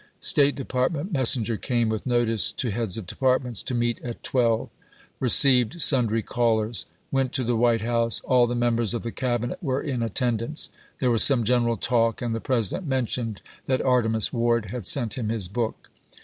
State 0.21 0.55
Department 0.55 1.13
messen 1.13 1.43
ger 1.43 1.57
came 1.57 1.87
with 1.87 2.07
notice 2.07 2.51
to 2.51 2.71
heads 2.71 2.97
of 2.97 3.05
Departments 3.05 3.61
to 3.61 3.75
meet 3.75 4.01
at 4.03 4.23
twelve. 4.23 4.71
Received 5.19 5.79
sundry 5.79 6.23
callers. 6.23 6.87
Went 7.11 7.31
to 7.33 7.43
the 7.43 7.55
White 7.55 7.81
House. 7.81 8.19
AU 8.27 8.47
the 8.47 8.55
members 8.55 8.95
of 8.95 9.03
the 9.03 9.11
Cabinet 9.11 9.61
were 9.61 9.79
in 9.79 10.01
atten 10.01 10.37
dance. 10.37 10.71
There 10.97 11.11
was 11.11 11.23
some 11.23 11.43
general 11.43 11.77
talk, 11.77 12.19
and 12.19 12.33
the 12.33 12.41
President 12.41 12.87
mentioned 12.87 13.43
that 13.67 13.79
Artemus 13.83 14.33
Ward 14.33 14.71
had 14.71 14.87
sent 14.87 15.19
him 15.19 15.29
his 15.29 15.47
book. 15.47 15.91